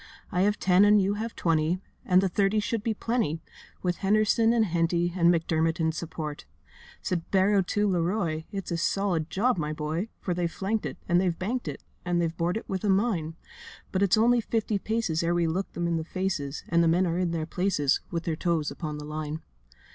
I 0.31 0.41
have 0.41 0.57
ten 0.57 0.83
and 0.83 0.99
you 0.99 1.13
have 1.13 1.35
twenty, 1.35 1.79
And 2.05 2.21
the 2.23 2.27
thirty 2.27 2.59
should 2.59 2.81
be 2.81 2.95
plenty, 2.95 3.39
With 3.83 3.97
Henderson 3.97 4.51
and 4.51 4.65
Henty 4.65 5.13
And 5.15 5.31
McDermott 5.31 5.79
in 5.79 5.91
support.' 5.91 6.45
Said 7.03 7.29
Barrow 7.29 7.61
to 7.61 7.87
Leroy, 7.87 8.45
'It's 8.51 8.71
a 8.71 8.77
solid 8.77 9.29
job, 9.29 9.59
my 9.59 9.73
boy, 9.73 10.09
For 10.19 10.33
they've 10.33 10.51
flanked 10.51 10.87
it, 10.87 10.97
and 11.07 11.21
they've 11.21 11.37
banked 11.37 11.67
it, 11.67 11.83
And 12.03 12.19
they've 12.19 12.35
bored 12.35 12.57
it 12.57 12.67
with 12.67 12.83
a 12.83 12.89
mine. 12.89 13.35
But 13.91 14.01
it's 14.01 14.17
only 14.17 14.41
fifty 14.41 14.79
paces 14.79 15.21
Ere 15.21 15.35
we 15.35 15.45
look 15.45 15.71
them 15.73 15.85
in 15.85 15.97
the 15.97 16.03
faces; 16.03 16.63
And 16.67 16.83
the 16.83 16.87
men 16.87 17.05
are 17.05 17.19
in 17.19 17.29
their 17.29 17.45
places, 17.45 17.99
With 18.09 18.23
their 18.23 18.35
toes 18.35 18.71
upon 18.71 18.97
the 18.97 19.05
line. 19.05 19.43